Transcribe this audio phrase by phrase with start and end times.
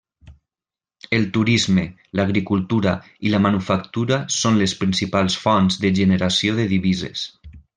[1.17, 1.83] El turisme,
[2.19, 2.93] l'agricultura
[3.29, 7.29] i la manufactura són les principals fonts de generació de divises.